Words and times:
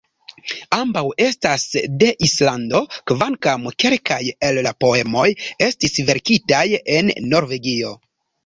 Ambaŭ 0.75 1.01
estas 1.25 1.65
de 2.03 2.07
Islando, 2.29 2.81
kvankam 3.11 3.69
kelkaj 3.85 4.19
el 4.49 4.61
la 4.69 4.73
poemoj 4.85 5.29
estis 5.69 6.03
verkitaj 6.11 6.67
en 6.99 7.17
Norvegio. 7.37 7.95